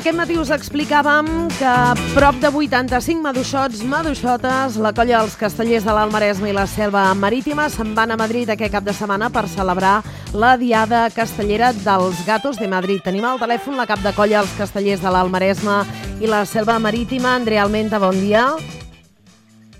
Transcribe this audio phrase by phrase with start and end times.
[0.00, 1.26] Aquest matí us explicàvem
[1.58, 1.72] que
[2.14, 7.68] prop de 85 maduixots, maduixotes, la colla dels castellers de l'Almaresme i la Selva Marítima
[7.68, 9.98] se'n van a Madrid aquest cap de setmana per celebrar
[10.32, 13.04] la Diada Castellera dels Gatos de Madrid.
[13.04, 15.82] Tenim al telèfon la cap de colla dels castellers de l'Almaresme
[16.16, 18.54] i la Selva Marítima, Andrea Almenta, bon dia.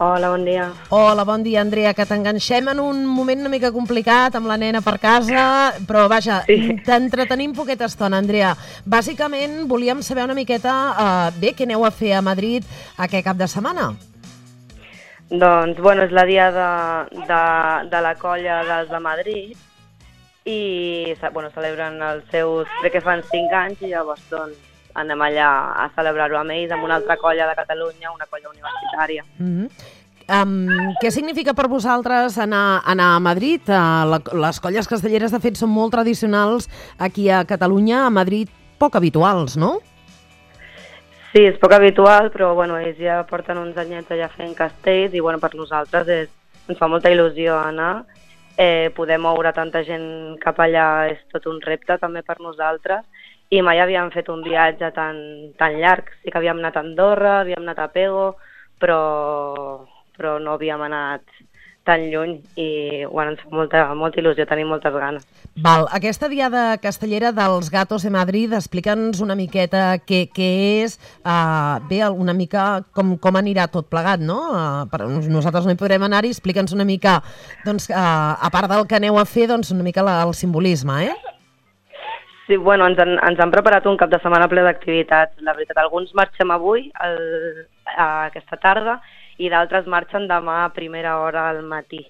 [0.03, 0.73] Hola, bon dia.
[0.89, 4.80] Hola, bon dia, Andrea, que t'enganxem en un moment una mica complicat amb la nena
[4.80, 6.57] per casa, però vaja, Sí.
[6.87, 8.55] t'entretenim poqueta estona, Andrea.
[8.87, 12.65] Bàsicament, volíem saber una miqueta, eh, bé, què aneu a fer a Madrid
[12.97, 13.93] aquest cap de setmana?
[15.29, 16.71] Doncs, bueno, és la dia de,
[17.29, 17.43] de,
[17.91, 19.57] de la colla dels de Madrid
[20.46, 24.57] i bueno, celebren els seus, crec que fan 5 anys i llavors doncs,
[24.95, 25.48] anem allà
[25.85, 29.24] a celebrar-ho amb ells, amb una altra colla de Catalunya, una colla universitària.
[29.38, 29.71] Mm -hmm.
[30.39, 33.62] Um, què significa per vosaltres anar, anar a Madrid?
[33.69, 38.51] Uh, la, les colles castelleres, de fet, són molt tradicionals aquí a Catalunya, a Madrid
[38.80, 39.79] poc habituals, no?
[41.30, 45.21] Sí, és poc habitual, però bueno, ells ja porten uns anyets allà fent castells i
[45.23, 46.32] bueno, per nosaltres és,
[46.66, 48.07] ens fa molta il·lusió anar.
[48.60, 53.07] Eh, poder moure tanta gent cap allà és tot un repte també per nosaltres
[53.51, 55.16] i mai havíem fet un viatge tan,
[55.59, 56.10] tan llarg.
[56.23, 58.26] Sí que havíem anat a Andorra, havíem anat a Pego,
[58.82, 59.01] però,
[60.21, 61.24] però no havíem anat
[61.85, 62.68] tan lluny i
[63.09, 65.25] bueno, ens fa molta, molta il·lusió, tenim moltes ganes.
[65.65, 70.50] Val, aquesta diada castellera dels Gatos de Madrid, explica'ns una miqueta què, què
[70.84, 74.38] és, uh, bé, una mica com, com anirà tot plegat, no?
[74.53, 77.19] Uh, per, nosaltres no hi podrem anar-hi, explica'ns una mica,
[77.65, 81.03] doncs, uh, a part del que aneu a fer, doncs una mica la, el simbolisme,
[81.09, 81.29] eh?
[82.50, 85.37] Sí, bueno, ens han, ens han preparat un cap de setmana ple d'activitats.
[85.47, 87.20] La veritat, alguns marxem avui, el,
[87.87, 88.97] a aquesta tarda,
[89.38, 92.00] i d'altres marxen demà a primera hora al matí.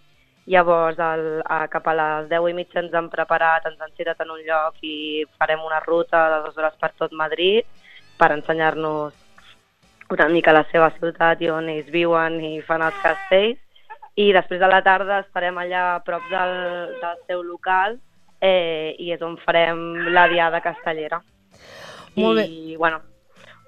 [0.49, 4.25] Llavors, el, a, cap a les 10 i mitja ens han preparat, ens han citat
[4.25, 7.69] en un lloc i farem una ruta de dues hores per tot Madrid
[8.17, 9.13] per ensenyar-nos
[10.09, 13.61] una mica la seva ciutat i on ells viuen i fan els castells.
[14.17, 16.63] I després de la tarda estarem allà a prop del,
[17.05, 18.01] del seu local
[18.41, 19.79] eh, i és on farem
[20.15, 21.21] la diada castellera.
[22.17, 23.01] Molt I, bueno,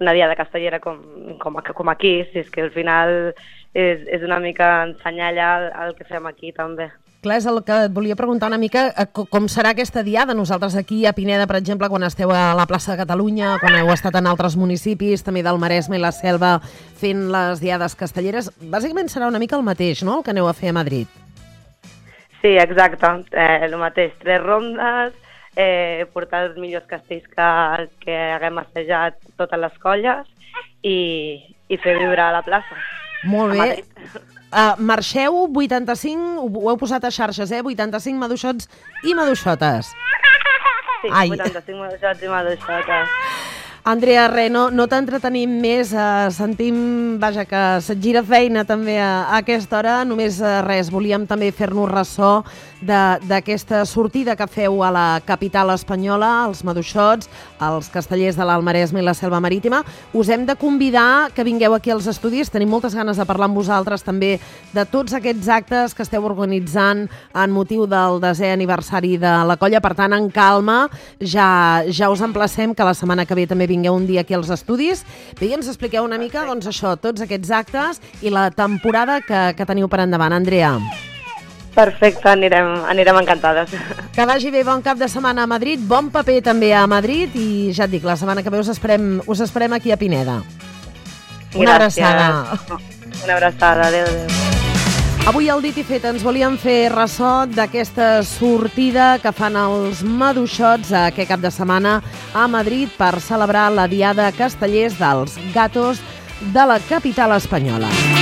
[0.01, 0.99] una diada castellera com,
[1.39, 3.33] com, com aquí, si és que al final
[3.73, 6.91] és, és una mica ensenyar allà el, el que fem aquí també.
[7.23, 10.35] Clar, és el que et volia preguntar una mica eh, co- com serà aquesta diada.
[10.35, 13.93] Nosaltres aquí a Pineda, per exemple, quan esteu a la plaça de Catalunya, quan heu
[13.95, 16.57] estat en altres municipis, també del Maresme i la Selva,
[16.99, 20.57] fent les diades castelleres, bàsicament serà una mica el mateix, no?, el que aneu a
[20.59, 21.07] fer a Madrid.
[22.43, 23.07] Sí, exacte,
[23.39, 25.15] eh, el mateix, tres rondes,
[25.55, 27.49] eh, portar els millors castells que,
[28.03, 30.27] que haguem assajat totes les colles
[30.83, 30.97] i,
[31.71, 32.81] i fer viure a la plaça.
[33.31, 33.85] Molt bé.
[34.53, 37.63] Uh, marxeu 85, ho, ho heu posat a xarxes, eh?
[37.63, 38.69] 85 maduixots
[39.07, 39.95] i maduixotes.
[41.03, 41.31] Sí, Ai.
[41.31, 43.19] 85 maduixots i maduixotes.
[43.85, 46.77] Andrea, re, no, t'entretenim més, uh, sentim,
[47.19, 51.49] vaja, que se't gira feina també a, a aquesta hora, només uh, res, volíem també
[51.51, 52.31] fer-nos ressò
[52.83, 57.29] d'aquesta sortida que feu a la capital espanyola, els maduixots,
[57.63, 59.83] els castellers de l'Almaresme i la Selva Marítima.
[60.15, 63.59] Us hem de convidar que vingueu aquí als estudis, tenim moltes ganes de parlar amb
[63.59, 64.37] vosaltres també
[64.75, 67.05] de tots aquests actes que esteu organitzant
[67.35, 70.85] en motiu del desè aniversari de la colla, per tant, en calma,
[71.19, 74.51] ja, ja us emplacem que la setmana que ve també vingueu un dia aquí als
[74.53, 75.05] estudis.
[75.41, 79.49] Bé, i ens expliqueu una mica, doncs això, tots aquests actes i la temporada que,
[79.57, 80.37] que teniu per endavant.
[80.37, 80.77] Andrea,
[81.73, 83.71] Perfecte, anirem, anirem encantades.
[84.13, 87.73] que vagi bé, bon cap de setmana a Madrid, bon paper també a Madrid i
[87.73, 90.43] ja et dic, la setmana que ve us esperem, us esperem aquí a Pineda.
[91.57, 92.05] Una Gràcies.
[92.05, 92.79] abraçada.
[93.25, 94.42] Una abraçada, adéu, adéu.
[95.23, 100.91] Avui al Dit i Fet ens volíem fer ressò d'aquesta sortida que fan els maduixots
[100.99, 102.01] aquest cap de setmana
[102.35, 106.03] a Madrid per celebrar la Diada Castellers dels Gatos
[106.51, 108.22] de la capital espanyola.